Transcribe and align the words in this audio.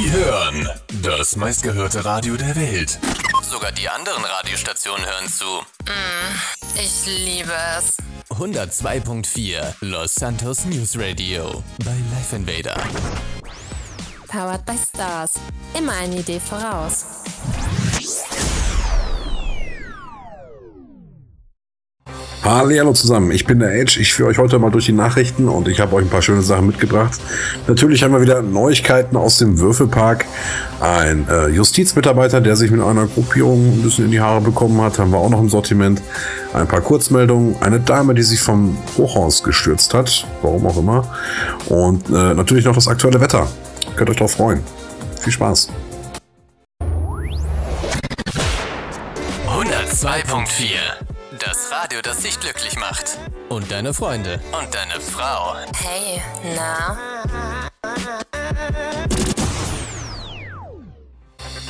Sie 0.00 0.10
hören 0.12 0.66
das 1.02 1.36
meistgehörte 1.36 2.02
Radio 2.06 2.34
der 2.34 2.56
Welt. 2.56 2.98
Sogar 3.42 3.70
die 3.70 3.86
anderen 3.86 4.24
Radiostationen 4.24 5.04
hören 5.04 5.28
zu. 5.28 5.44
Ich 6.74 7.04
liebe 7.04 7.52
es. 7.76 7.98
102.4 8.30 9.74
Los 9.82 10.14
Santos 10.14 10.64
News 10.64 10.98
Radio 10.98 11.62
bei 11.84 11.94
Life 12.14 12.34
Invader. 12.34 12.80
Powered 14.26 14.64
by 14.64 14.78
Stars. 14.78 15.32
Immer 15.76 15.92
eine 15.92 16.20
Idee 16.20 16.40
voraus. 16.40 17.04
Hallo 22.52 22.92
zusammen, 22.94 23.30
ich 23.30 23.44
bin 23.44 23.60
der 23.60 23.72
Edge. 23.80 24.00
Ich 24.00 24.12
führe 24.12 24.30
euch 24.30 24.38
heute 24.38 24.58
mal 24.58 24.72
durch 24.72 24.86
die 24.86 24.92
Nachrichten 24.92 25.48
und 25.48 25.68
ich 25.68 25.78
habe 25.78 25.94
euch 25.94 26.04
ein 26.04 26.08
paar 26.08 26.20
schöne 26.20 26.42
Sachen 26.42 26.66
mitgebracht. 26.66 27.20
Natürlich 27.68 28.02
haben 28.02 28.12
wir 28.12 28.22
wieder 28.22 28.42
Neuigkeiten 28.42 29.16
aus 29.16 29.38
dem 29.38 29.60
Würfelpark. 29.60 30.24
Ein 30.80 31.28
äh, 31.28 31.46
Justizmitarbeiter, 31.46 32.40
der 32.40 32.56
sich 32.56 32.72
mit 32.72 32.80
einer 32.80 33.06
Gruppierung 33.06 33.74
ein 33.74 33.82
bisschen 33.82 34.06
in 34.06 34.10
die 34.10 34.20
Haare 34.20 34.40
bekommen 34.40 34.82
hat, 34.82 34.98
haben 34.98 35.12
wir 35.12 35.18
auch 35.18 35.30
noch 35.30 35.38
im 35.38 35.48
Sortiment. 35.48 36.02
Ein 36.52 36.66
paar 36.66 36.80
Kurzmeldungen. 36.80 37.54
Eine 37.60 37.78
Dame, 37.78 38.14
die 38.14 38.24
sich 38.24 38.40
vom 38.40 38.76
Hochhaus 38.98 39.44
gestürzt 39.44 39.94
hat, 39.94 40.26
warum 40.42 40.66
auch 40.66 40.76
immer. 40.76 41.04
Und 41.68 42.08
äh, 42.08 42.34
natürlich 42.34 42.64
noch 42.64 42.74
das 42.74 42.88
aktuelle 42.88 43.20
Wetter. 43.20 43.46
Könnt 43.94 44.10
euch 44.10 44.16
drauf 44.16 44.32
freuen. 44.32 44.58
Viel 45.20 45.32
Spaß. 45.32 45.68
102.4 49.46 51.09
Das 51.46 51.70
Radio, 51.72 52.00
das 52.02 52.18
dich 52.18 52.38
glücklich 52.38 52.76
macht. 52.78 53.18
Und 53.48 53.70
deine 53.70 53.94
Freunde. 53.94 54.40
Und 54.52 54.74
deine 54.74 55.00
Frau. 55.00 55.54
Hey, 55.74 56.20
na? 56.54 56.98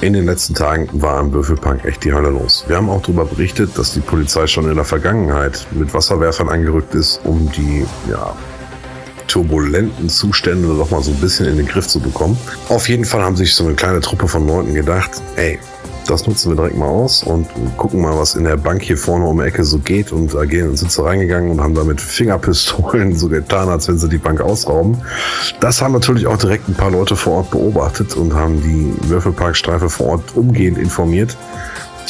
In 0.00 0.14
den 0.14 0.26
letzten 0.26 0.54
Tagen 0.54 0.88
war 1.00 1.20
im 1.20 1.32
Würfelpark 1.32 1.84
echt 1.84 2.02
die 2.02 2.12
Hölle 2.12 2.30
los. 2.30 2.64
Wir 2.66 2.78
haben 2.78 2.90
auch 2.90 3.00
darüber 3.00 3.24
berichtet, 3.24 3.78
dass 3.78 3.92
die 3.92 4.00
Polizei 4.00 4.48
schon 4.48 4.68
in 4.68 4.74
der 4.74 4.84
Vergangenheit 4.84 5.64
mit 5.70 5.94
Wasserwerfern 5.94 6.48
angerückt 6.48 6.94
ist, 6.94 7.20
um 7.22 7.48
die 7.52 7.86
ja, 8.10 8.34
turbulenten 9.28 10.08
Zustände 10.08 10.66
doch 10.66 10.90
mal 10.90 11.02
so 11.02 11.12
ein 11.12 11.20
bisschen 11.20 11.46
in 11.46 11.58
den 11.58 11.66
Griff 11.66 11.86
zu 11.86 12.00
bekommen. 12.00 12.36
Auf 12.68 12.88
jeden 12.88 13.04
Fall 13.04 13.22
haben 13.22 13.36
sich 13.36 13.54
so 13.54 13.64
eine 13.64 13.74
kleine 13.74 14.00
Truppe 14.00 14.26
von 14.26 14.48
Leuten 14.48 14.74
gedacht, 14.74 15.10
ey, 15.36 15.60
das 16.10 16.26
nutzen 16.26 16.50
wir 16.50 16.56
direkt 16.56 16.76
mal 16.76 16.88
aus 16.88 17.22
und 17.22 17.46
gucken 17.76 18.00
mal, 18.00 18.18
was 18.18 18.34
in 18.34 18.44
der 18.44 18.56
Bank 18.56 18.82
hier 18.82 18.98
vorne 18.98 19.26
um 19.26 19.38
die 19.38 19.44
Ecke 19.44 19.62
so 19.62 19.78
geht 19.78 20.10
und 20.10 20.34
da 20.34 20.44
gehen, 20.44 20.76
sind 20.76 20.90
sie 20.90 21.02
reingegangen 21.02 21.52
und 21.52 21.60
haben 21.60 21.74
da 21.74 21.84
mit 21.84 22.00
Fingerpistolen 22.00 23.14
so 23.16 23.28
getan, 23.28 23.68
als 23.68 23.86
wenn 23.86 23.98
sie 23.98 24.08
die 24.08 24.18
Bank 24.18 24.40
ausrauben. 24.40 25.00
Das 25.60 25.80
haben 25.80 25.92
natürlich 25.92 26.26
auch 26.26 26.36
direkt 26.36 26.68
ein 26.68 26.74
paar 26.74 26.90
Leute 26.90 27.14
vor 27.14 27.38
Ort 27.38 27.52
beobachtet 27.52 28.16
und 28.16 28.34
haben 28.34 28.60
die 28.60 28.92
Würfelparkstreife 29.08 29.88
vor 29.88 30.06
Ort 30.06 30.36
umgehend 30.36 30.78
informiert. 30.78 31.36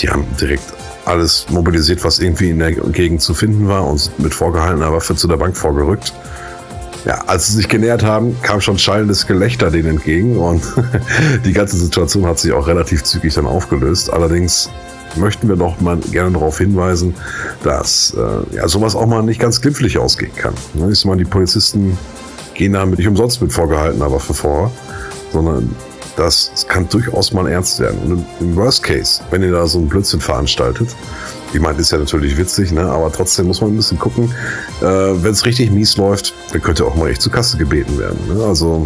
Die 0.00 0.08
haben 0.08 0.24
direkt 0.40 0.64
alles 1.04 1.46
mobilisiert, 1.50 2.02
was 2.02 2.20
irgendwie 2.20 2.50
in 2.50 2.58
der 2.58 2.72
Gegend 2.72 3.20
zu 3.20 3.34
finden 3.34 3.68
war 3.68 3.86
und 3.86 4.18
mit 4.18 4.32
vorgehaltener 4.32 4.92
Waffe 4.92 5.14
zu 5.14 5.28
der 5.28 5.36
Bank 5.36 5.56
vorgerückt. 5.56 6.14
Ja, 7.04 7.24
als 7.26 7.46
sie 7.46 7.54
sich 7.54 7.68
genähert 7.68 8.04
haben, 8.04 8.36
kam 8.42 8.60
schon 8.60 8.78
schallendes 8.78 9.26
Gelächter 9.26 9.70
denen 9.70 9.88
entgegen 9.88 10.36
und 10.38 10.62
die 11.44 11.52
ganze 11.52 11.76
Situation 11.76 12.26
hat 12.26 12.38
sich 12.38 12.52
auch 12.52 12.66
relativ 12.66 13.04
zügig 13.04 13.34
dann 13.34 13.46
aufgelöst. 13.46 14.12
Allerdings 14.12 14.70
möchten 15.16 15.48
wir 15.48 15.56
doch 15.56 15.80
mal 15.80 15.96
gerne 16.12 16.32
darauf 16.32 16.58
hinweisen, 16.58 17.14
dass 17.62 18.14
äh, 18.16 18.56
ja, 18.56 18.68
sowas 18.68 18.94
auch 18.94 19.06
mal 19.06 19.22
nicht 19.22 19.40
ganz 19.40 19.60
glimpflich 19.60 19.98
ausgehen 19.98 20.34
kann. 20.36 20.54
Ne? 20.74 20.90
Ich 20.92 21.04
meine, 21.04 21.24
die 21.24 21.30
Polizisten 21.30 21.98
gehen 22.54 22.74
damit 22.74 22.98
nicht 22.98 23.08
umsonst 23.08 23.40
mit 23.40 23.52
vorgehaltener 23.52 24.12
Waffe 24.12 24.34
vor, 24.34 24.70
sondern 25.32 25.74
das 26.16 26.66
kann 26.68 26.88
durchaus 26.88 27.32
mal 27.32 27.48
ernst 27.48 27.80
werden. 27.80 27.98
Und 28.04 28.26
im 28.40 28.56
Worst 28.56 28.82
Case, 28.82 29.22
wenn 29.30 29.42
ihr 29.42 29.52
da 29.52 29.66
so 29.66 29.78
einen 29.78 29.88
Blödsinn 29.88 30.20
veranstaltet, 30.20 30.94
ich 31.52 31.60
meine, 31.60 31.78
ist 31.78 31.90
ja 31.90 31.98
natürlich 31.98 32.36
witzig, 32.36 32.72
ne? 32.72 32.82
aber 32.82 33.10
trotzdem 33.12 33.46
muss 33.46 33.60
man 33.60 33.70
ein 33.70 33.76
bisschen 33.76 33.98
gucken. 33.98 34.32
Äh, 34.80 34.84
wenn 34.84 35.32
es 35.32 35.44
richtig 35.44 35.70
mies 35.70 35.96
läuft, 35.96 36.32
dann 36.52 36.62
könnte 36.62 36.84
auch 36.84 36.94
mal 36.94 37.10
echt 37.10 37.22
zur 37.22 37.32
Kasse 37.32 37.56
gebeten 37.56 37.98
werden. 37.98 38.18
Ne? 38.28 38.44
Also 38.44 38.84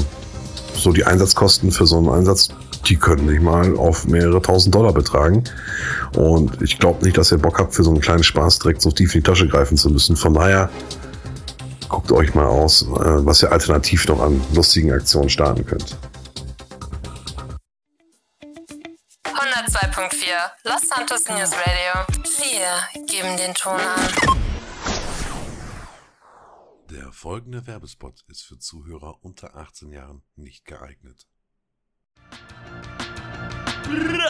so 0.74 0.92
die 0.92 1.04
Einsatzkosten 1.04 1.70
für 1.70 1.86
so 1.86 1.98
einen 1.98 2.08
Einsatz, 2.08 2.48
die 2.88 2.96
können 2.96 3.28
sich 3.28 3.40
mal 3.40 3.76
auf 3.76 4.06
mehrere 4.06 4.40
tausend 4.40 4.74
Dollar 4.74 4.92
betragen. 4.92 5.44
Und 6.16 6.60
ich 6.62 6.78
glaube 6.78 7.04
nicht, 7.04 7.16
dass 7.16 7.32
ihr 7.32 7.38
Bock 7.38 7.58
habt, 7.58 7.74
für 7.74 7.84
so 7.84 7.90
einen 7.90 8.00
kleinen 8.00 8.24
Spaß 8.24 8.58
direkt 8.60 8.82
so 8.82 8.90
tief 8.90 9.14
in 9.14 9.20
die 9.20 9.26
Tasche 9.26 9.48
greifen 9.48 9.76
zu 9.76 9.90
müssen. 9.90 10.16
Von 10.16 10.34
daher 10.34 10.70
guckt 11.88 12.12
euch 12.12 12.34
mal 12.34 12.46
aus, 12.46 12.82
äh, 12.82 13.26
was 13.26 13.42
ihr 13.42 13.52
alternativ 13.52 14.06
noch 14.08 14.20
an 14.20 14.40
lustigen 14.54 14.92
Aktionen 14.92 15.28
starten 15.28 15.64
könnt. 15.64 15.96
Los 20.74 20.88
Santos 20.88 21.28
News 21.28 21.52
Radio. 21.52 22.04
Wir 22.40 23.06
geben 23.06 23.36
den 23.36 23.54
Ton 23.54 23.78
an. 23.78 24.08
Der 26.90 27.12
folgende 27.12 27.64
Werbespot 27.68 28.24
ist 28.26 28.42
für 28.42 28.58
Zuhörer 28.58 29.22
unter 29.22 29.54
18 29.54 29.92
Jahren 29.92 30.24
nicht 30.34 30.64
geeignet. 30.64 31.28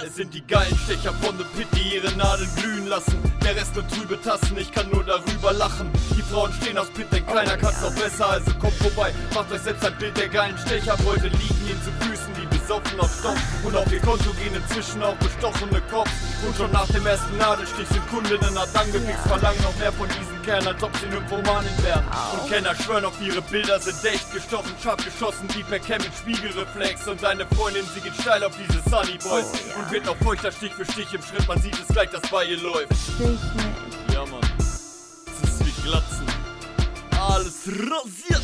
Es 0.04 0.16
sind 0.16 0.34
die 0.34 0.46
geilen 0.46 0.76
Stecher 0.76 1.14
von 1.14 1.38
The 1.38 1.44
Pit, 1.56 1.68
die 1.72 1.94
ihre 1.94 2.12
Nadeln 2.16 2.50
glühen 2.56 2.88
lassen. 2.88 3.18
Der 3.42 3.56
Rest 3.56 3.74
nur 3.74 3.88
trübe 3.88 4.20
Tassen, 4.20 4.58
ich 4.58 4.70
kann 4.70 4.90
nur 4.90 5.04
darüber 5.04 5.52
lachen. 5.52 5.90
Die 6.16 6.22
Frauen 6.22 6.52
stehen 6.52 6.76
aus 6.76 6.90
Pit, 6.90 7.10
denn 7.10 7.24
keiner 7.26 7.56
kann's 7.56 7.80
noch 7.80 7.94
besser, 7.94 8.28
also 8.28 8.52
kommt 8.58 8.74
vorbei. 8.74 9.14
Macht 9.32 9.50
euch 9.50 9.62
selbst 9.62 9.84
ein 9.84 9.96
Bild 9.96 10.16
der 10.16 10.28
geilen 10.28 10.58
Stecher. 10.58 10.98
Heute 11.06 11.28
liegen 11.28 11.68
ihnen 11.68 11.82
zu 11.82 11.90
Füßen, 12.04 12.13
besoffen 12.80 13.00
auf 13.00 13.18
Stoff. 13.18 13.38
Und 13.64 13.76
auf 13.76 13.92
ihr 13.92 14.00
Konto 14.00 14.30
gehen 14.32 14.54
inzwischen 14.54 15.02
auch 15.02 15.14
bestochene 15.16 15.80
Cops. 15.90 16.10
Und 16.46 16.56
schon 16.56 16.70
nach 16.72 16.86
dem 16.86 17.06
ersten 17.06 17.36
Nadelstich 17.36 17.88
sind 17.88 18.06
Kundinnen 18.08 18.58
hart 18.58 18.74
angefixt, 18.76 19.26
verlangen 19.26 19.62
noch 19.62 19.76
mehr 19.76 19.92
von 19.92 20.08
diesen 20.08 20.42
Kerlen, 20.42 20.66
als 20.68 20.82
ob 20.82 20.90
sie 20.96 21.06
Nymphomanen 21.06 21.70
wären. 21.82 22.04
Und 22.32 22.50
Kenner 22.50 22.74
schwören 22.74 23.04
auf 23.04 23.20
ihre 23.20 23.42
Bilder, 23.42 23.78
sind 23.80 24.04
echt 24.04 24.32
gestochen, 24.32 24.72
scharf 24.82 25.04
geschossen, 25.04 25.48
wie 25.54 25.62
per 25.62 25.78
Cam 25.78 26.02
mit 26.02 26.12
Spiegelreflex. 26.14 27.08
Und 27.08 27.22
deine 27.22 27.46
Freundin, 27.46 27.84
sie 27.94 28.00
geht 28.00 28.14
steil 28.20 28.42
auf 28.44 28.52
diese 28.56 28.80
Sunny 28.88 29.18
Boys. 29.18 29.46
Und 29.76 29.90
wird 29.90 30.06
noch 30.06 30.16
feuchter 30.16 30.52
Stich 30.52 30.74
für 30.74 30.84
Stich 30.84 31.12
im 31.12 31.22
Schritt, 31.22 31.46
man 31.48 31.60
sieht 31.60 31.78
es 31.78 31.88
gleich, 31.88 32.10
dass 32.10 32.22
bei 32.30 32.44
ihr 32.44 32.60
läuft. 32.60 32.92
Ja, 34.12 34.24
Mann. 34.26 34.40
Es 34.58 35.50
ist 35.50 35.66
wie 35.66 35.82
Glatzen. 35.82 36.26
Alles 37.18 37.66
rasiert. 37.66 38.42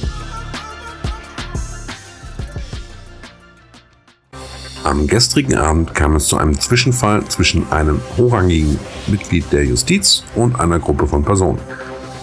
Am 4.82 5.06
gestrigen 5.06 5.56
Abend 5.56 5.94
kam 5.94 6.16
es 6.16 6.26
zu 6.26 6.38
einem 6.38 6.58
Zwischenfall 6.58 7.22
zwischen 7.26 7.70
einem 7.70 8.00
hochrangigen 8.16 8.78
Mitglied 9.08 9.44
der 9.52 9.64
Justiz 9.64 10.24
und 10.34 10.58
einer 10.58 10.78
Gruppe 10.78 11.06
von 11.06 11.22
Personen. 11.22 11.58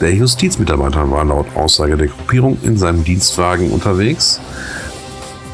Der 0.01 0.13
Justizmitarbeiter 0.13 1.09
war 1.11 1.23
laut 1.23 1.45
Aussage 1.55 1.97
der 1.97 2.07
Gruppierung 2.07 2.57
in 2.63 2.75
seinem 2.75 3.03
Dienstwagen 3.03 3.69
unterwegs. 3.69 4.39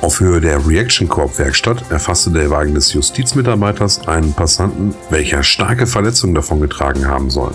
Auf 0.01 0.21
Höhe 0.21 0.39
der 0.39 0.65
Reaction 0.65 1.09
Corp 1.09 1.37
Werkstatt 1.39 1.91
erfasste 1.91 2.31
der 2.31 2.49
Wagen 2.49 2.73
des 2.73 2.93
Justizmitarbeiters 2.93 4.07
einen 4.07 4.33
Passanten, 4.33 4.95
welcher 5.09 5.43
starke 5.43 5.87
Verletzungen 5.87 6.35
davongetragen 6.35 7.07
haben 7.07 7.29
soll. 7.29 7.51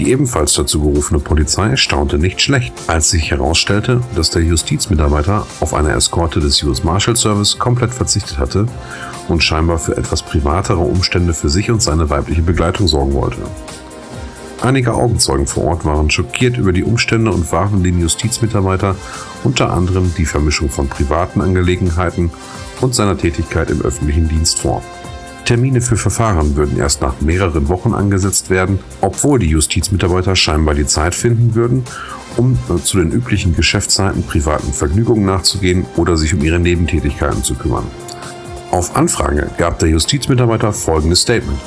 Die 0.00 0.12
ebenfalls 0.12 0.54
dazu 0.54 0.80
gerufene 0.80 1.20
Polizei 1.20 1.76
staunte 1.76 2.16
nicht 2.16 2.40
schlecht, 2.40 2.72
als 2.86 3.10
sich 3.10 3.30
herausstellte, 3.30 4.00
dass 4.16 4.30
der 4.30 4.40
Justizmitarbeiter 4.42 5.46
auf 5.60 5.74
eine 5.74 5.92
Eskorte 5.92 6.40
des 6.40 6.62
US 6.62 6.82
Marshal 6.84 7.16
Service 7.16 7.58
komplett 7.58 7.92
verzichtet 7.92 8.38
hatte 8.38 8.64
und 9.28 9.44
scheinbar 9.44 9.78
für 9.78 9.98
etwas 9.98 10.22
privatere 10.22 10.78
Umstände 10.78 11.34
für 11.34 11.50
sich 11.50 11.70
und 11.70 11.82
seine 11.82 12.08
weibliche 12.08 12.40
Begleitung 12.40 12.88
sorgen 12.88 13.12
wollte. 13.12 13.42
Einige 14.62 14.94
Augenzeugen 14.94 15.46
vor 15.46 15.64
Ort 15.64 15.84
waren 15.84 16.10
schockiert 16.10 16.56
über 16.56 16.72
die 16.72 16.84
Umstände 16.84 17.30
und 17.30 17.52
warfen 17.52 17.82
dem 17.82 18.00
Justizmitarbeiter 18.00 18.96
unter 19.44 19.70
anderem 19.70 20.14
die 20.16 20.24
Vermischung 20.24 20.70
von 20.70 20.88
privaten 20.88 21.42
Angelegenheiten 21.42 22.30
und 22.80 22.94
seiner 22.94 23.18
Tätigkeit 23.18 23.70
im 23.70 23.82
öffentlichen 23.82 24.30
Dienst 24.30 24.60
vor. 24.60 24.82
Termine 25.50 25.80
für 25.80 25.96
Verfahren 25.96 26.54
würden 26.54 26.78
erst 26.78 27.02
nach 27.02 27.20
mehreren 27.20 27.66
Wochen 27.66 27.92
angesetzt 27.92 28.50
werden, 28.50 28.78
obwohl 29.00 29.40
die 29.40 29.48
Justizmitarbeiter 29.48 30.36
scheinbar 30.36 30.76
die 30.76 30.86
Zeit 30.86 31.12
finden 31.12 31.56
würden, 31.56 31.84
um 32.36 32.56
äh, 32.68 32.80
zu 32.80 32.98
den 32.98 33.10
üblichen 33.10 33.56
Geschäftszeiten 33.56 34.22
privaten 34.22 34.72
Vergnügungen 34.72 35.24
nachzugehen 35.24 35.86
oder 35.96 36.16
sich 36.16 36.32
um 36.34 36.44
ihre 36.44 36.60
Nebentätigkeiten 36.60 37.42
zu 37.42 37.56
kümmern. 37.56 37.84
Auf 38.70 38.94
Anfrage 38.94 39.50
gab 39.58 39.80
der 39.80 39.88
Justizmitarbeiter 39.88 40.72
folgendes 40.72 41.22
Statement. 41.22 41.58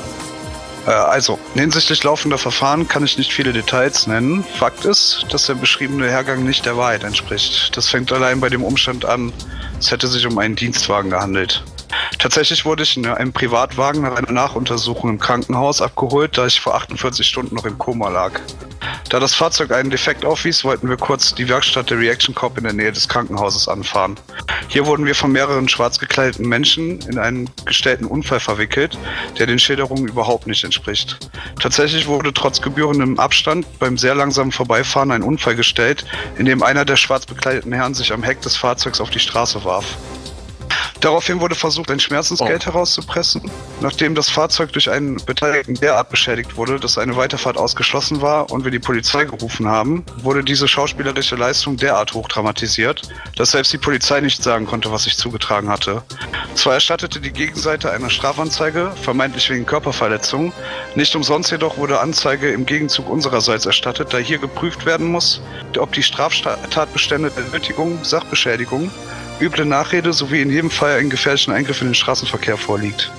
Äh, 0.87 0.91
Also, 0.91 1.37
hinsichtlich 1.53 2.05
laufender 2.05 2.37
Verfahren 2.37 2.87
kann 2.87 3.03
ich 3.03 3.17
nicht 3.17 3.33
viele 3.33 3.51
Details 3.51 4.07
nennen. 4.07 4.45
Fakt 4.59 4.85
ist, 4.85 5.25
dass 5.29 5.47
der 5.47 5.55
beschriebene 5.55 6.09
Hergang 6.09 6.45
nicht 6.45 6.65
der 6.65 6.77
Wahrheit 6.77 7.03
entspricht. 7.03 7.75
Das 7.75 7.89
fängt 7.89 8.13
allein 8.13 8.39
bei 8.39 8.47
dem 8.47 8.63
Umstand 8.63 9.03
an, 9.03 9.33
es 9.77 9.91
hätte 9.91 10.07
sich 10.07 10.25
um 10.25 10.37
einen 10.37 10.55
Dienstwagen 10.55 11.09
gehandelt. 11.09 11.65
Tatsächlich 12.19 12.65
wurde 12.65 12.83
ich 12.83 12.97
in 12.97 13.05
einem 13.05 13.33
Privatwagen 13.33 14.01
nach 14.01 14.15
einer 14.15 14.31
Nachuntersuchung 14.31 15.09
im 15.09 15.19
Krankenhaus 15.19 15.81
abgeholt, 15.81 16.37
da 16.37 16.45
ich 16.45 16.61
vor 16.61 16.75
48 16.75 17.25
Stunden 17.25 17.55
noch 17.55 17.65
im 17.65 17.77
Koma 17.77 18.09
lag. 18.09 18.39
Da 19.09 19.19
das 19.19 19.35
Fahrzeug 19.35 19.71
einen 19.71 19.89
Defekt 19.89 20.25
aufwies, 20.25 20.63
wollten 20.63 20.89
wir 20.89 20.97
kurz 20.97 21.35
die 21.35 21.47
Werkstatt 21.47 21.89
der 21.89 21.99
Reaction 21.99 22.33
Corp 22.33 22.57
in 22.57 22.63
der 22.63 22.73
Nähe 22.73 22.91
des 22.91 23.07
Krankenhauses 23.07 23.67
anfahren. 23.67 24.15
Hier 24.67 24.85
wurden 24.85 25.05
wir 25.05 25.15
von 25.15 25.31
mehreren 25.31 25.69
schwarz 25.69 25.99
gekleideten 25.99 26.47
Menschen 26.47 26.99
in 27.01 27.19
einen 27.19 27.49
gestellten 27.65 28.05
Unfall 28.05 28.39
verwickelt, 28.39 28.97
der 29.37 29.45
den 29.45 29.59
Schilderungen 29.59 30.07
überhaupt 30.07 30.47
nicht 30.47 30.63
entspricht. 30.63 31.29
Tatsächlich 31.59 32.07
wurde 32.07 32.33
trotz 32.33 32.61
gebührendem 32.61 33.19
Abstand 33.19 33.67
beim 33.79 33.97
sehr 33.97 34.15
langsamen 34.15 34.51
Vorbeifahren 34.51 35.11
ein 35.11 35.23
Unfall 35.23 35.55
gestellt, 35.55 36.05
in 36.37 36.45
dem 36.45 36.63
einer 36.63 36.85
der 36.85 36.95
schwarz 36.95 37.25
bekleideten 37.25 37.73
Herren 37.73 37.93
sich 37.93 38.11
am 38.11 38.23
Heck 38.23 38.41
des 38.41 38.57
Fahrzeugs 38.57 38.99
auf 38.99 39.09
die 39.09 39.19
Straße 39.19 39.63
warf. 39.63 39.85
Daraufhin 41.03 41.41
wurde 41.41 41.53
versucht, 41.53 41.91
ein 41.91 41.99
Schmerzensgeld 41.99 42.63
Oh. 42.63 42.65
herauszupressen. 42.67 43.41
Nachdem 43.81 44.15
das 44.15 44.29
Fahrzeug 44.29 44.71
durch 44.71 44.89
einen 44.89 45.17
Beteiligten 45.25 45.73
derart 45.73 46.09
beschädigt 46.09 46.55
wurde, 46.55 46.79
dass 46.79 46.97
eine 46.97 47.17
Weiterfahrt 47.17 47.57
ausgeschlossen 47.57 48.21
war 48.21 48.49
und 48.49 48.63
wir 48.63 48.71
die 48.71 48.79
Polizei 48.79 49.25
gerufen 49.25 49.67
haben, 49.67 50.05
wurde 50.21 50.45
diese 50.45 50.65
schauspielerische 50.65 51.35
Leistung 51.35 51.75
derart 51.75 52.13
hoch 52.13 52.29
dramatisiert, 52.29 53.01
dass 53.35 53.51
selbst 53.51 53.73
die 53.73 53.77
Polizei 53.79 54.21
nicht 54.21 54.41
sagen 54.41 54.65
konnte, 54.65 54.93
was 54.93 55.03
sich 55.03 55.17
zugetragen 55.17 55.67
hatte. 55.67 56.03
Zwar 56.55 56.75
erstattete 56.75 57.19
die 57.19 57.33
Gegenseite 57.33 57.91
eine 57.91 58.09
Strafanzeige, 58.09 58.93
vermeintlich 59.01 59.49
wegen 59.49 59.65
Körperverletzung, 59.65 60.53
nicht 60.95 61.13
umsonst 61.17 61.51
jedoch 61.51 61.77
wurde 61.77 61.99
Anzeige 61.99 62.49
im 62.49 62.65
Gegenzug 62.65 63.09
unsererseits 63.09 63.65
erstattet, 63.65 64.13
da 64.13 64.19
hier 64.19 64.37
geprüft 64.37 64.85
werden 64.85 65.07
muss, 65.07 65.41
ob 65.77 65.91
die 65.91 66.03
Straftatbestände 66.03 67.29
der 67.29 67.43
Nötigung, 67.51 68.01
Sachbeschädigung, 68.05 68.89
üble 69.41 69.65
Nachrede 69.65 70.13
sowie 70.13 70.41
in 70.41 70.49
jedem 70.49 70.69
Fall 70.69 70.97
einen 70.97 71.09
gefährlichen 71.09 71.53
Eingriff 71.53 71.81
in 71.81 71.87
den 71.87 71.95
Straßenverkehr 71.95 72.57
vorliegt. 72.57 73.11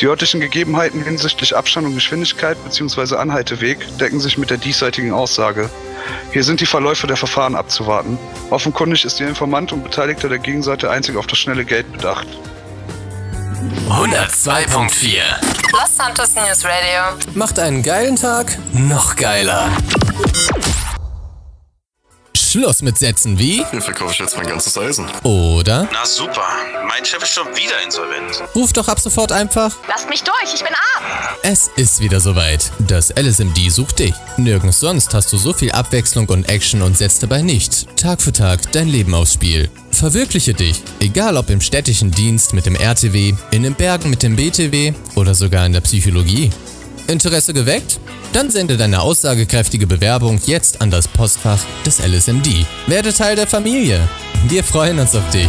Die 0.00 0.06
örtlichen 0.06 0.40
Gegebenheiten 0.40 1.02
hinsichtlich 1.02 1.56
Abstand 1.56 1.86
und 1.86 1.94
Geschwindigkeit 1.94 2.62
bzw. 2.64 3.16
Anhalteweg 3.16 3.78
decken 3.98 4.20
sich 4.20 4.38
mit 4.38 4.50
der 4.50 4.58
diesseitigen 4.58 5.12
Aussage. 5.12 5.70
Hier 6.32 6.44
sind 6.44 6.60
die 6.60 6.66
Verläufe 6.66 7.06
der 7.06 7.16
Verfahren 7.16 7.54
abzuwarten. 7.54 8.18
Offenkundig 8.50 9.04
ist 9.04 9.20
der 9.20 9.28
Informant 9.28 9.72
und 9.72 9.82
Beteiligter 9.82 10.28
der 10.28 10.38
Gegenseite 10.38 10.90
einzig 10.90 11.16
auf 11.16 11.26
das 11.26 11.38
schnelle 11.38 11.64
Geld 11.64 11.90
bedacht. 11.92 12.26
102.4 13.88 15.20
Los 15.72 15.96
Santos 15.96 16.34
News 16.34 16.64
Radio. 16.64 17.18
macht 17.34 17.58
einen 17.58 17.82
geilen 17.82 18.16
Tag 18.16 18.58
noch 18.72 19.16
geiler. 19.16 19.70
Schluss 22.54 22.82
mit 22.82 22.96
Sätzen 22.96 23.36
wie 23.36 23.64
Hier 23.68 23.82
verkaufe 23.82 24.12
ich 24.12 24.20
jetzt 24.20 24.36
mein 24.36 24.46
ganzes 24.46 24.78
Eisen. 24.78 25.04
oder 25.24 25.88
Na 25.92 26.06
super, 26.06 26.46
mein 26.86 27.04
Chef 27.04 27.20
ist 27.20 27.32
schon 27.32 27.48
wieder 27.48 27.82
insolvent. 27.84 28.44
ruf 28.54 28.72
doch 28.72 28.86
ab 28.86 29.00
sofort 29.00 29.32
einfach 29.32 29.74
Lasst 29.88 30.08
mich 30.08 30.22
durch, 30.22 30.54
ich 30.54 30.62
bin 30.62 30.72
arm. 30.72 31.04
Es 31.42 31.68
ist 31.74 31.98
wieder 31.98 32.20
soweit. 32.20 32.70
Das 32.78 33.10
LSMD 33.10 33.72
sucht 33.72 33.98
dich. 33.98 34.14
Nirgends 34.36 34.78
sonst 34.78 35.12
hast 35.14 35.32
du 35.32 35.36
so 35.36 35.52
viel 35.52 35.72
Abwechslung 35.72 36.28
und 36.28 36.48
Action 36.48 36.82
und 36.82 36.96
setzt 36.96 37.24
dabei 37.24 37.42
nicht 37.42 37.88
Tag 37.96 38.22
für 38.22 38.32
Tag 38.32 38.70
dein 38.70 38.86
Leben 38.86 39.14
aufs 39.14 39.32
Spiel. 39.32 39.68
Verwirkliche 39.90 40.54
dich, 40.54 40.80
egal 41.00 41.36
ob 41.36 41.50
im 41.50 41.60
städtischen 41.60 42.12
Dienst 42.12 42.52
mit 42.52 42.66
dem 42.66 42.76
RTW, 42.76 43.34
in 43.50 43.64
den 43.64 43.74
Bergen 43.74 44.10
mit 44.10 44.22
dem 44.22 44.36
BTW 44.36 44.92
oder 45.16 45.34
sogar 45.34 45.66
in 45.66 45.72
der 45.72 45.80
Psychologie. 45.80 46.50
Interesse 47.06 47.52
geweckt? 47.52 48.00
Dann 48.32 48.50
sende 48.50 48.76
deine 48.76 49.00
aussagekräftige 49.00 49.86
Bewerbung 49.86 50.40
jetzt 50.46 50.80
an 50.80 50.90
das 50.90 51.06
Postfach 51.06 51.60
des 51.86 51.98
LSMD. 51.98 52.66
Werde 52.86 53.12
Teil 53.12 53.36
der 53.36 53.46
Familie. 53.46 54.00
Wir 54.48 54.64
freuen 54.64 54.98
uns 54.98 55.14
auf 55.14 55.28
dich. 55.30 55.48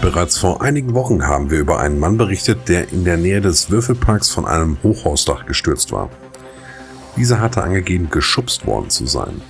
Bereits 0.00 0.38
vor 0.38 0.62
einigen 0.62 0.94
Wochen 0.94 1.26
haben 1.26 1.50
wir 1.50 1.58
über 1.58 1.80
einen 1.80 1.98
Mann 1.98 2.16
berichtet, 2.16 2.68
der 2.68 2.92
in 2.92 3.04
der 3.04 3.16
Nähe 3.16 3.40
des 3.40 3.70
Würfelparks 3.70 4.30
von 4.30 4.46
einem 4.46 4.78
Hochhausdach 4.82 5.46
gestürzt 5.46 5.90
war. 5.90 6.10
Dieser 7.16 7.40
hatte 7.40 7.62
angegeben, 7.62 8.08
geschubst 8.10 8.66
worden 8.66 8.88
zu 8.88 9.06
sein. 9.06 9.40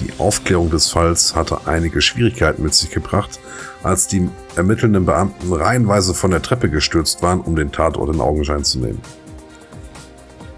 Die 0.00 0.12
Aufklärung 0.18 0.70
des 0.70 0.88
Falls 0.88 1.34
hatte 1.34 1.66
einige 1.66 2.00
Schwierigkeiten 2.00 2.62
mit 2.62 2.74
sich 2.74 2.90
gebracht, 2.90 3.38
als 3.84 4.08
die 4.08 4.28
ermittelnden 4.56 5.04
Beamten 5.04 5.52
reihenweise 5.52 6.14
von 6.14 6.30
der 6.30 6.42
Treppe 6.42 6.68
gestürzt 6.68 7.22
waren, 7.22 7.40
um 7.40 7.54
den 7.54 7.70
Tatort 7.70 8.12
in 8.12 8.20
Augenschein 8.20 8.64
zu 8.64 8.78
nehmen. 8.78 9.00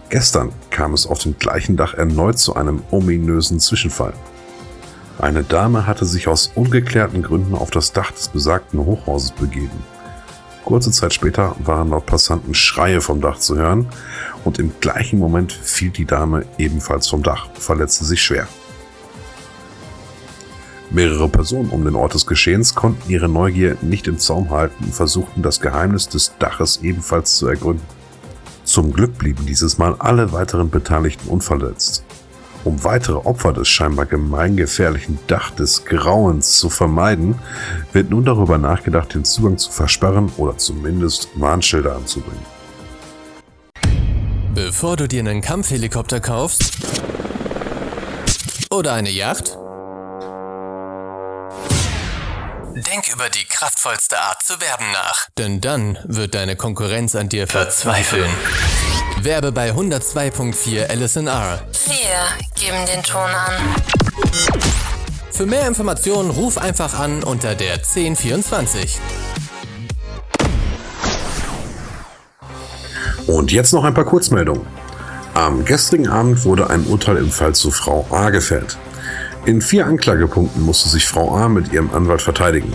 Gestern 0.09 0.53
kam 0.71 0.95
es 0.95 1.07
auf 1.07 1.19
dem 1.19 1.37
gleichen 1.39 1.77
Dach 1.77 1.95
erneut 1.95 2.39
zu 2.39 2.55
einem 2.55 2.83
ominösen 2.91 3.59
Zwischenfall. 3.59 4.15
Eine 5.19 5.43
Dame 5.43 5.87
hatte 5.87 6.05
sich 6.05 6.29
aus 6.29 6.53
ungeklärten 6.55 7.23
Gründen 7.23 7.55
auf 7.55 7.71
das 7.71 7.93
Dach 7.93 8.13
des 8.13 8.29
besagten 8.29 8.79
Hochhauses 8.81 9.33
begeben. 9.33 9.85
Kurze 10.65 10.91
Zeit 10.91 11.15
später 11.15 11.57
waren 11.59 11.91
laut 11.91 12.07
Passanten 12.07 12.55
Schreie 12.55 13.01
vom 13.01 13.21
Dach 13.21 13.39
zu 13.39 13.57
hören 13.57 13.87
und 14.45 14.59
im 14.59 14.73
gleichen 14.81 15.19
Moment 15.19 15.53
fiel 15.53 15.91
die 15.91 16.05
Dame 16.05 16.45
ebenfalls 16.59 17.09
vom 17.09 17.23
Dach, 17.23 17.49
verletzte 17.55 18.05
sich 18.05 18.23
schwer. 18.23 18.47
Mehrere 20.91 21.29
Personen 21.29 21.71
um 21.71 21.85
den 21.85 21.97
Ort 21.97 22.15
des 22.15 22.27
Geschehens 22.27 22.75
konnten 22.75 23.11
ihre 23.11 23.29
Neugier 23.29 23.77
nicht 23.83 24.07
im 24.07 24.19
Zaum 24.19 24.51
halten 24.51 24.85
und 24.85 24.95
versuchten 24.95 25.43
das 25.43 25.61
Geheimnis 25.61 26.09
des 26.09 26.33
Daches 26.39 26.81
ebenfalls 26.83 27.37
zu 27.37 27.49
ergründen. 27.49 27.87
Zum 28.65 28.93
Glück 28.93 29.19
blieben 29.19 29.47
dieses 29.47 29.79
Mal 29.79 29.97
alle 29.99 30.33
weiteren 30.33 30.71
Beteiligten 30.71 31.29
unverletzt. 31.29 32.05
Um 32.65 32.83
weitere 32.83 33.17
Opfer 33.17 33.53
des 33.53 33.69
scheinbar 33.69 34.07
gemeingefährlichen 34.07 35.21
Dach 35.29 35.51
des 35.53 35.85
Grauens 35.85 36.59
zu 36.59 36.69
vermeiden, 36.69 37.37
wird 37.93 38.11
nun 38.11 38.25
darüber 38.25 38.59
nachgedacht, 38.59 39.15
den 39.15 39.25
Zugang 39.25 39.57
zu 39.57 39.71
versperren 39.71 40.33
oder 40.37 40.59
zumindest 40.59 41.29
Warnschilder 41.35 41.95
anzubringen. 41.95 42.43
Bevor 44.53 44.97
du 44.97 45.07
dir 45.07 45.21
einen 45.21 45.43
Kampfhelikopter 45.43 46.19
kaufst 46.19 46.73
oder 48.71 48.95
eine 48.95 49.11
Yacht, 49.11 49.59
über 53.17 53.31
die 53.31 53.47
kraftvollste 53.49 54.19
Art 54.19 54.43
zu 54.43 54.61
werben 54.61 54.85
nach. 54.93 55.29
Denn 55.39 55.63
dann 55.63 55.99
wird 56.05 56.35
deine 56.35 56.55
Konkurrenz 56.55 57.15
an 57.15 57.31
dir 57.31 57.47
verzweifeln. 57.47 58.29
Werbe 59.23 59.53
bei 59.53 59.71
102.4 59.71 60.95
LSNR. 60.95 61.63
Wir 61.87 62.61
geben 62.61 62.77
den 62.95 63.03
Ton 63.03 63.31
an. 63.31 63.55
Für 65.31 65.47
mehr 65.47 65.67
Informationen 65.67 66.29
ruf 66.29 66.59
einfach 66.59 66.99
an 66.99 67.23
unter 67.23 67.55
der 67.55 67.75
1024. 67.77 68.99
Und 73.27 73.51
jetzt 73.51 73.73
noch 73.73 73.85
ein 73.85 73.95
paar 73.95 74.05
Kurzmeldungen. 74.05 74.67
Am 75.33 75.65
gestrigen 75.65 76.09
Abend 76.09 76.45
wurde 76.45 76.69
ein 76.69 76.85
Urteil 76.85 77.17
im 77.17 77.31
Fall 77.31 77.55
zu 77.55 77.71
Frau 77.71 78.07
A 78.11 78.29
gefällt. 78.29 78.77
In 79.47 79.63
vier 79.63 79.87
Anklagepunkten 79.87 80.61
musste 80.63 80.91
sich 80.91 81.09
Frau 81.09 81.35
A 81.35 81.49
mit 81.49 81.73
ihrem 81.73 81.95
Anwalt 81.95 82.21
verteidigen. 82.21 82.75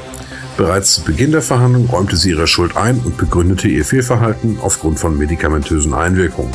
Bereits 0.61 0.93
zu 0.93 1.01
Beginn 1.01 1.31
der 1.31 1.41
Verhandlung 1.41 1.87
räumte 1.87 2.15
sie 2.15 2.29
ihre 2.29 2.45
Schuld 2.45 2.77
ein 2.77 2.99
und 2.99 3.17
begründete 3.17 3.67
ihr 3.67 3.83
Fehlverhalten 3.83 4.59
aufgrund 4.61 4.99
von 4.99 5.17
medikamentösen 5.17 5.91
Einwirkungen. 5.91 6.51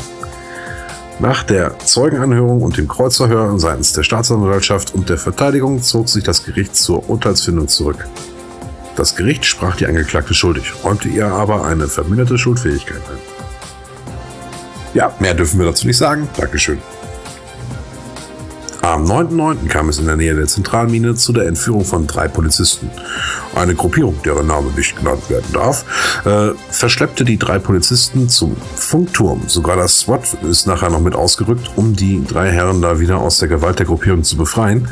Nach 1.18 1.42
der 1.42 1.76
Zeugenanhörung 1.80 2.62
und 2.62 2.76
dem 2.76 2.86
Kreuzverhör 2.86 3.58
seitens 3.58 3.94
der 3.94 4.04
Staatsanwaltschaft 4.04 4.94
und 4.94 5.08
der 5.08 5.18
Verteidigung 5.18 5.82
zog 5.82 6.08
sich 6.08 6.22
das 6.22 6.44
Gericht 6.44 6.76
zur 6.76 7.10
Urteilsfindung 7.10 7.66
zurück. 7.66 8.06
Das 8.94 9.16
Gericht 9.16 9.44
sprach 9.44 9.74
die 9.74 9.86
Angeklagte 9.86 10.34
schuldig, 10.34 10.72
räumte 10.84 11.08
ihr 11.08 11.26
aber 11.26 11.64
eine 11.64 11.88
verminderte 11.88 12.38
Schuldfähigkeit 12.38 13.02
ein. 13.10 13.18
Ja, 14.94 15.12
mehr 15.18 15.34
dürfen 15.34 15.58
wir 15.58 15.66
dazu 15.66 15.84
nicht 15.84 15.98
sagen. 15.98 16.28
Dankeschön. 16.36 16.78
Am 18.86 19.04
9.9. 19.04 19.66
kam 19.66 19.88
es 19.88 19.98
in 19.98 20.06
der 20.06 20.14
Nähe 20.14 20.36
der 20.36 20.46
Zentralmine 20.46 21.16
zu 21.16 21.32
der 21.32 21.48
Entführung 21.48 21.84
von 21.84 22.06
drei 22.06 22.28
Polizisten. 22.28 22.88
Eine 23.56 23.74
Gruppierung, 23.74 24.14
deren 24.24 24.46
Name 24.46 24.70
nicht 24.76 24.96
genannt 24.96 25.28
werden 25.28 25.52
darf, 25.52 25.84
äh, 26.24 26.54
verschleppte 26.70 27.24
die 27.24 27.36
drei 27.36 27.58
Polizisten 27.58 28.28
zum 28.28 28.56
Funkturm. 28.76 29.42
Sogar 29.48 29.74
das 29.74 29.98
SWAT 29.98 30.34
ist 30.48 30.68
nachher 30.68 30.90
noch 30.90 31.00
mit 31.00 31.16
ausgerückt, 31.16 31.72
um 31.74 31.96
die 31.96 32.24
drei 32.24 32.52
Herren 32.52 32.80
da 32.80 33.00
wieder 33.00 33.18
aus 33.18 33.40
der 33.40 33.48
Gewalt 33.48 33.80
der 33.80 33.86
Gruppierung 33.86 34.22
zu 34.22 34.36
befreien. 34.36 34.86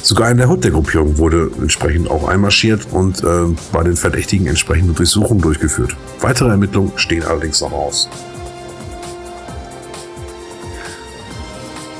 Sogar 0.00 0.30
in 0.30 0.38
der 0.38 0.48
Hut 0.48 0.64
der 0.64 0.70
Gruppierung 0.70 1.18
wurde 1.18 1.50
entsprechend 1.60 2.10
auch 2.10 2.26
einmarschiert 2.26 2.86
und 2.90 3.22
äh, 3.22 3.54
bei 3.70 3.82
den 3.82 3.96
Verdächtigen 3.96 4.46
entsprechende 4.46 4.94
Durchsuchungen 4.94 5.42
durchgeführt. 5.42 5.94
Weitere 6.22 6.48
Ermittlungen 6.48 6.92
stehen 6.96 7.22
allerdings 7.22 7.60
noch 7.60 7.72
aus. 7.72 8.08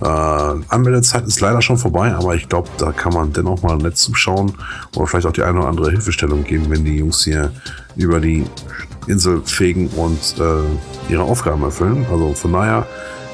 Äh, 0.00 0.06
Anmeldezeit 0.06 1.26
ist 1.26 1.42
leider 1.42 1.60
schon 1.60 1.76
vorbei, 1.76 2.14
aber 2.14 2.34
ich 2.34 2.48
glaube, 2.48 2.70
da 2.78 2.90
kann 2.90 3.12
man 3.12 3.34
dennoch 3.34 3.62
mal 3.62 3.76
nett 3.76 3.98
zuschauen 3.98 4.54
oder 4.96 5.06
vielleicht 5.06 5.26
auch 5.26 5.32
die 5.32 5.42
eine 5.42 5.58
oder 5.58 5.68
andere 5.68 5.90
Hilfestellung 5.90 6.42
geben, 6.44 6.70
wenn 6.70 6.86
die 6.86 6.96
Jungs 6.96 7.22
hier 7.22 7.52
über 7.96 8.18
die 8.18 8.46
Insel 9.08 9.42
fegen 9.44 9.88
und 9.88 10.36
äh, 10.38 11.12
ihre 11.12 11.22
Aufgaben 11.22 11.62
erfüllen. 11.64 12.06
Also 12.10 12.32
von 12.32 12.54
daher 12.54 12.86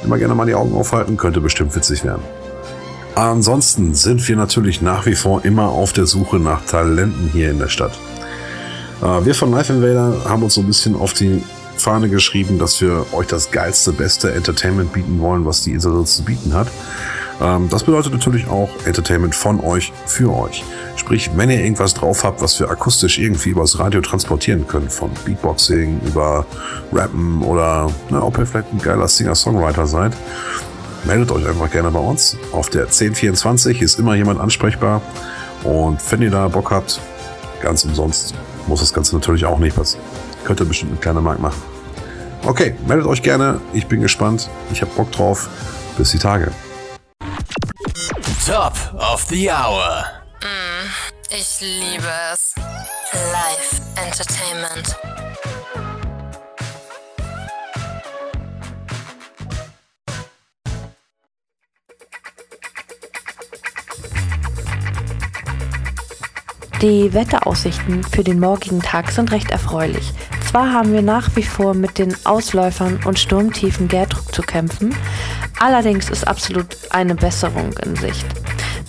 immer 0.03 0.19
gerne 0.19 0.35
mal 0.35 0.47
die 0.47 0.57
Augen 0.57 0.75
aufhalten, 0.75 1.17
könnte 1.17 1.41
bestimmt 1.41 1.77
witzig 1.77 2.03
werden. 2.03 2.23
Ansonsten 3.17 3.95
sind 3.95 4.29
wir 4.29 4.37
natürlich 4.37 4.83
nach 4.83 5.07
wie 5.07 5.15
vor 5.15 5.43
immer 5.43 5.71
auf 5.71 5.95
der 5.95 6.05
Suche 6.05 6.37
nach 6.37 6.67
Talenten 6.67 7.31
hier 7.33 7.51
in 7.51 7.59
der 7.59 7.71
Stadt. 7.71 7.99
Äh, 9.01 9.25
wir 9.25 9.35
von 9.35 9.51
Life 9.51 9.73
Invader 9.73 10.15
haben 10.29 10.43
uns 10.43 10.53
so 10.53 10.61
ein 10.61 10.67
bisschen 10.67 10.95
auf 10.95 11.15
die 11.15 11.43
Fahne 11.79 12.11
geschrieben, 12.11 12.59
dass 12.59 12.79
wir 12.83 13.07
euch 13.15 13.27
das 13.27 13.51
geilste, 13.51 13.95
beste 13.95 14.35
Entertainment 14.35 14.93
bieten 14.93 15.19
wollen, 15.19 15.47
was 15.47 15.63
die 15.63 15.73
Insel 15.73 16.05
zu 16.05 16.25
bieten 16.25 16.53
hat. 16.53 16.69
Ähm, 17.41 17.71
das 17.71 17.85
bedeutet 17.85 18.13
natürlich 18.13 18.49
auch 18.49 18.69
Entertainment 18.85 19.35
von 19.35 19.61
euch 19.61 19.95
für 20.05 20.31
euch. 20.35 20.63
Sprich, 20.97 21.31
wenn 21.37 21.49
ihr 21.49 21.61
irgendwas 21.61 21.95
drauf 21.95 22.23
habt, 22.23 22.43
was 22.43 22.61
wir 22.61 22.71
akustisch 22.71 23.19
irgendwie 23.19 23.49
übers 23.49 23.79
Radio 23.79 24.03
transportieren 24.03 24.67
können, 24.67 24.91
von 24.91 25.11
Beatboxing 25.25 26.03
über 26.07 26.45
Rappen 26.93 27.43
oder 27.43 27.91
na, 28.11 28.23
ob 28.23 28.37
ihr 28.37 28.47
vielleicht 28.47 28.73
ein 28.75 28.79
geiler 28.79 29.09
Singer-Songwriter 29.09 29.87
seid, 29.87 30.13
meldet 31.07 31.31
euch 31.31 31.47
einfach 31.47 31.71
gerne 31.71 31.91
bei 31.91 32.01
uns. 32.01 32.37
Auf 32.53 32.69
der 32.69 32.83
1024 32.83 33.81
ist 33.81 33.99
immer 33.99 34.15
jemand 34.15 34.41
ansprechbar. 34.41 35.01
Und 35.65 36.01
wenn 36.11 36.23
ihr 36.23 36.31
da 36.31 36.49
Bock 36.49 36.71
habt, 36.71 37.01
ganz 37.63 37.85
umsonst, 37.85 38.35
muss 38.67 38.81
das 38.81 38.93
Ganze 38.93 39.15
natürlich 39.15 39.45
auch 39.47 39.59
nicht 39.59 39.77
passieren. 39.77 40.05
Könnt 40.45 40.61
ihr 40.61 40.67
bestimmt 40.67 40.93
eine 40.93 41.01
kleine 41.01 41.21
Mark 41.21 41.41
machen. 41.41 41.61
Okay, 42.45 42.77
meldet 42.87 43.07
euch 43.07 43.23
gerne. 43.23 43.61
Ich 43.73 43.87
bin 43.87 44.01
gespannt. 44.01 44.49
Ich 44.73 44.83
habe 44.83 44.93
Bock 44.95 45.11
drauf. 45.13 45.49
Bis 45.97 46.11
die 46.11 46.19
Tage. 46.19 46.53
Top 48.47 48.75
of 48.95 49.25
the 49.29 49.51
Hour. 49.51 50.05
Ich 51.31 51.61
liebe 51.61 52.07
es. 52.33 52.55
Live 53.13 53.81
Entertainment. 53.97 55.16
Die 66.83 67.15
Wetteraussichten 67.15 68.05
für 68.05 68.23
den 68.23 68.39
morgigen 68.39 68.83
Tag 68.83 69.11
sind 69.11 69.33
recht 69.33 69.51
erfreulich. 69.51 70.13
Zwar 70.47 70.75
haben 70.75 70.93
wir 70.93 71.01
nach 71.01 71.31
wie 71.35 71.43
vor 71.43 71.73
mit 71.73 71.97
den 71.97 72.15
Ausläufern 72.27 73.01
und 73.07 73.19
sturmtiefen 73.19 73.89
Gärdruck 73.89 74.35
zu 74.35 74.43
kämpfen, 74.43 74.95
allerdings 75.59 76.11
ist 76.11 76.29
absolut 76.29 76.77
eine 76.91 77.15
Besserung 77.15 77.73
in 77.83 77.97
Sicht. 77.97 78.27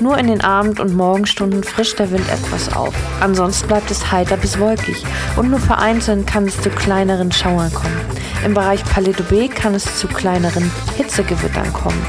Nur 0.01 0.17
in 0.17 0.27
den 0.27 0.41
Abend- 0.41 0.81
und 0.81 0.95
Morgenstunden 0.95 1.63
frischt 1.63 1.97
der 1.97 2.11
Wind 2.11 2.29
etwas 2.29 2.75
auf. 2.75 2.93
Ansonsten 3.21 3.69
bleibt 3.69 3.89
es 3.89 4.11
heiter 4.11 4.35
bis 4.35 4.59
wolkig 4.59 5.01
und 5.37 5.49
nur 5.49 5.59
vereinzelt 5.59 6.27
kann 6.27 6.43
es 6.43 6.61
zu 6.61 6.69
kleineren 6.69 7.31
Schauern 7.31 7.73
kommen. 7.73 8.01
Im 8.43 8.53
Bereich 8.53 8.83
Paleto 8.83 9.23
B 9.23 9.47
kann 9.47 9.73
es 9.73 9.97
zu 9.97 10.09
kleineren 10.09 10.69
Hitzegewittern 10.97 11.71
kommen. 11.71 12.05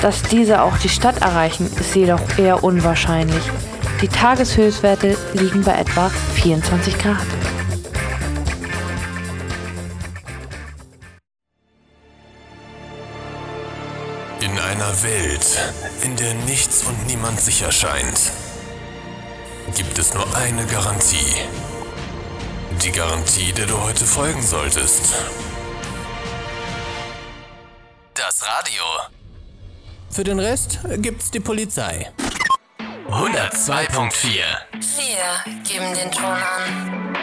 Dass 0.00 0.22
diese 0.22 0.62
auch 0.62 0.78
die 0.78 0.88
Stadt 0.88 1.22
erreichen, 1.22 1.68
ist 1.80 1.96
jedoch 1.96 2.20
eher 2.38 2.62
unwahrscheinlich. 2.62 3.42
Die 4.00 4.06
Tageshöchstwerte 4.06 5.16
liegen 5.32 5.64
bei 5.64 5.72
etwa 5.72 6.08
24 6.08 6.96
Grad. 6.98 7.16
In 14.40 14.56
einer 14.56 15.02
Welt, 15.02 15.58
in 16.04 16.14
der 16.14 16.32
nichts 16.34 16.84
und 16.84 17.08
niemand 17.08 17.40
sicher 17.40 17.72
scheint, 17.72 18.30
gibt 19.76 19.98
es 19.98 20.14
nur 20.14 20.36
eine 20.36 20.64
Garantie. 20.66 21.34
Die 22.84 22.92
Garantie, 22.92 23.52
der 23.52 23.66
du 23.66 23.80
heute 23.82 24.04
folgen 24.04 24.42
solltest. 24.42 25.12
Das 28.14 28.44
Radio. 28.46 28.84
Für 30.08 30.22
den 30.22 30.38
Rest 30.38 30.78
gibt's 30.98 31.32
die 31.32 31.40
Polizei. 31.40 32.12
102.4. 33.18 34.44
Wir 34.96 35.60
geben 35.64 35.92
den 35.92 36.10
Ton 36.12 36.24
an. 36.24 37.16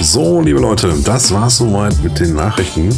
So, 0.00 0.40
liebe 0.40 0.60
Leute, 0.60 0.94
das 1.04 1.32
war's 1.32 1.56
soweit 1.56 2.00
mit 2.04 2.20
den 2.20 2.36
Nachrichten. 2.36 2.90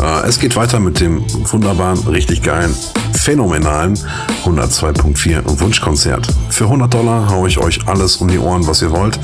Äh, 0.00 0.28
es 0.28 0.38
geht 0.38 0.56
weiter 0.56 0.80
mit 0.80 1.00
dem 1.00 1.24
wunderbaren, 1.50 1.98
richtig 2.08 2.42
geilen, 2.42 2.74
phänomenalen 3.14 3.98
102.4 4.44 5.60
Wunschkonzert. 5.60 6.26
Für 6.50 6.64
100 6.64 6.92
Dollar 6.92 7.30
haue 7.30 7.48
ich 7.48 7.58
euch 7.58 7.86
alles 7.86 8.16
um 8.16 8.28
die 8.28 8.38
Ohren, 8.38 8.66
was 8.66 8.82
ihr 8.82 8.90
wollt. 8.90 9.18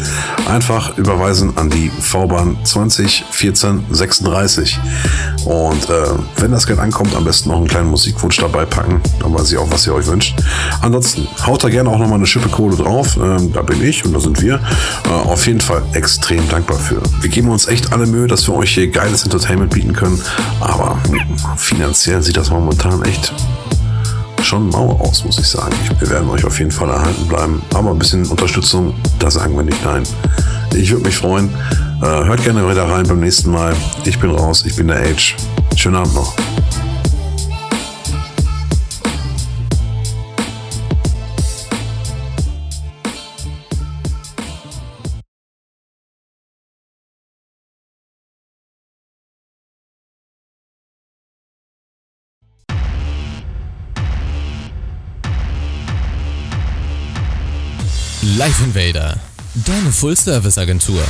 Einfach 0.48 0.96
überweisen 0.96 1.56
an 1.56 1.70
die 1.70 1.90
V-Bahn 1.90 2.56
20 2.64 3.24
14 3.30 3.84
36. 3.90 4.78
Und 5.44 5.88
äh, 5.88 5.92
wenn 6.36 6.50
das 6.50 6.66
Geld 6.66 6.78
ankommt, 6.78 7.14
am 7.14 7.24
besten 7.24 7.50
noch 7.50 7.58
einen 7.58 7.68
kleinen 7.68 7.90
Musikwunsch 7.90 8.38
dabei 8.38 8.64
packen. 8.64 9.00
Dann 9.20 9.34
weiß 9.34 9.52
ich 9.52 9.58
auch, 9.58 9.70
was 9.70 9.86
ihr 9.86 9.94
euch 9.94 10.06
wünscht. 10.06 10.36
Ansonsten 10.80 11.28
haut 11.46 11.62
da 11.62 11.68
gerne 11.68 11.90
auch 11.90 11.98
nochmal 11.98 12.18
eine 12.18 12.26
Schippe 12.26 12.48
Kohle 12.48 12.76
drauf. 12.76 13.16
Ähm, 13.16 13.52
da 13.52 13.62
bin 13.62 13.82
ich 13.82 14.04
und 14.04 14.12
da 14.12 14.20
sind 14.20 14.40
wir 14.42 14.60
äh, 15.04 15.08
auf 15.08 15.46
jeden 15.46 15.60
Fall 15.60 15.82
extrem 15.92 16.48
dankbar 16.48 16.78
für. 16.78 17.02
Wir 17.20 17.30
geben 17.30 17.48
uns 17.48 17.66
echt 17.66 17.92
alle 17.92 18.06
Mühe, 18.06 18.26
dass 18.26 18.46
wir 18.48 18.54
euch 18.54 18.74
hier 18.74 18.90
geiles 18.90 19.24
Entertainment 19.24 19.72
bieten 19.72 19.92
können. 19.92 20.20
Aber 20.60 20.98
finanziell 21.56 22.22
sieht 22.22 22.36
das 22.36 22.50
momentan 22.50 23.02
echt 23.02 23.32
schon 24.42 24.68
mau 24.68 24.98
aus, 25.00 25.24
muss 25.24 25.38
ich 25.38 25.46
sagen. 25.46 25.74
Wir 25.98 26.10
werden 26.10 26.28
euch 26.28 26.44
auf 26.44 26.58
jeden 26.58 26.70
Fall 26.70 26.88
erhalten 26.90 27.26
bleiben. 27.28 27.62
Aber 27.74 27.90
ein 27.90 27.98
bisschen 27.98 28.26
Unterstützung, 28.26 28.94
da 29.18 29.30
sagen 29.30 29.56
wir 29.56 29.62
nicht 29.62 29.84
nein. 29.84 30.02
Ich 30.74 30.90
würde 30.90 31.04
mich 31.04 31.16
freuen. 31.16 31.50
Äh, 32.02 32.06
hört 32.06 32.42
gerne 32.42 32.68
wieder 32.68 32.88
rein 32.88 33.06
beim 33.06 33.20
nächsten 33.20 33.50
Mal. 33.50 33.74
Ich 34.04 34.18
bin 34.18 34.30
raus, 34.30 34.64
ich 34.66 34.76
bin 34.76 34.88
der 34.88 35.00
Age. 35.00 35.36
Schönen 35.76 35.96
Abend 35.96 36.14
noch. 36.14 36.34
Live 58.36 58.60
Invader, 58.60 59.18
deine 59.54 59.90
Full-Service-Agentur. 59.90 61.02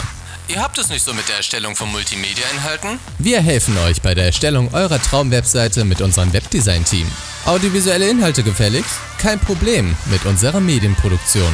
Ihr 0.48 0.58
habt 0.58 0.78
es 0.78 0.88
nicht 0.88 1.04
so 1.04 1.12
mit 1.12 1.28
der 1.28 1.36
Erstellung 1.36 1.76
von 1.76 1.92
Multimedia-Inhalten? 1.92 2.98
Wir 3.18 3.42
helfen 3.42 3.76
euch 3.76 4.00
bei 4.00 4.14
der 4.14 4.24
Erstellung 4.24 4.72
eurer 4.72 4.98
Traumwebseite 5.02 5.84
mit 5.84 6.00
unserem 6.00 6.32
Webdesign-Team. 6.32 7.06
Audiovisuelle 7.44 8.08
Inhalte 8.08 8.42
gefällig? 8.42 8.86
Kein 9.18 9.38
Problem 9.38 9.94
mit 10.06 10.24
unserer 10.24 10.60
Medienproduktion. 10.60 11.52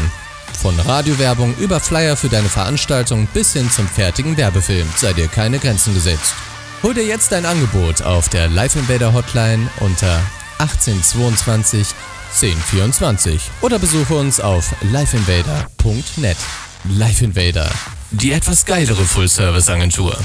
Von 0.57 0.79
Radiowerbung 0.79 1.57
über 1.57 1.81
Flyer 1.81 2.17
für 2.17 2.29
deine 2.29 2.49
Veranstaltung 2.49 3.27
bis 3.35 3.53
hin 3.55 3.69
zum 3.69 3.89
fertigen 3.89 4.37
Werbefilm 4.37 4.87
sei 4.95 5.15
dir 5.15 5.27
keine 5.27 5.59
Grenzen 5.59 5.95
gesetzt. 5.95 6.35
Hol 6.85 6.95
dir 6.95 7.05
jetzt 7.05 7.33
dein 7.33 7.45
Angebot 7.45 8.03
auf 8.03 8.29
der 8.29 8.47
Live 8.47 8.77
Invader 8.77 9.13
Hotline 9.13 9.69
unter 9.81 10.23
1822 10.59 11.89
1024 12.33 13.41
oder 13.63 13.79
besuche 13.79 14.15
uns 14.15 14.41
auf 14.41 14.75
liveinvader.net. 14.83 16.37
Live 16.91 17.23
Invader, 17.23 17.71
die 18.11 18.33
etwas 18.33 18.65
geilere 18.65 19.05
Full-Service-Agentur. 19.05 20.17